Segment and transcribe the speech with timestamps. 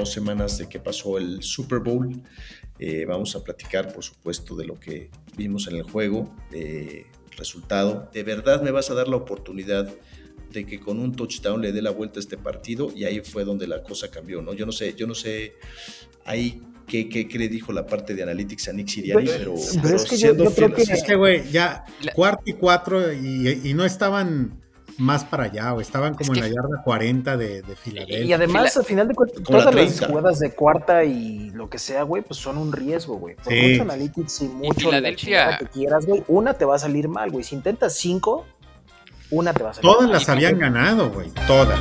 [0.00, 2.22] dos semanas de que pasó el Super Bowl.
[2.78, 7.06] Eh, vamos a platicar, por supuesto, de lo que vimos en el juego, eh,
[7.36, 8.10] resultado.
[8.12, 9.94] ¿De verdad me vas a dar la oportunidad
[10.50, 12.90] de que con un touchdown le dé la vuelta a este partido?
[12.94, 14.54] Y ahí fue donde la cosa cambió, ¿no?
[14.54, 15.52] Yo no sé, yo no sé
[16.24, 19.96] ahí qué, qué, qué le dijo la parte de Analytics a Nick Siriani, pero, pero,
[19.96, 20.82] es que yo, yo creo que...
[20.82, 24.60] Es que, güey, ya cuarto y cuatro y, y no estaban
[24.98, 28.24] más para allá, o estaban como en la yarda 40 de, de Filadelfia.
[28.24, 32.02] Y además, al final de cuentas, todas las jugadas de cuarta y lo que sea,
[32.02, 33.36] güey, pues son un riesgo, güey.
[33.36, 37.30] Por mucho analytics y mucho la que quieras, güey, una te va a salir mal,
[37.30, 37.44] güey.
[37.44, 38.46] Si intentas cinco,
[39.30, 41.78] una te va a salir Todas las habían ganado, güey, todas.